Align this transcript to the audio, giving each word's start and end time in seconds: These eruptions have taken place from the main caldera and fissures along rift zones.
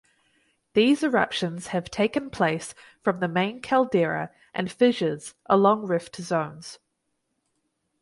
These 0.73 1.03
eruptions 1.03 1.67
have 1.67 1.91
taken 1.91 2.31
place 2.31 2.73
from 3.03 3.19
the 3.19 3.27
main 3.27 3.61
caldera 3.61 4.31
and 4.51 4.71
fissures 4.71 5.35
along 5.47 5.85
rift 5.85 6.15
zones. 6.15 6.79